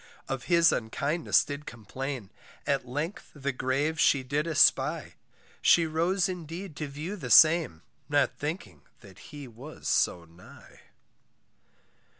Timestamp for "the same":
7.15-7.83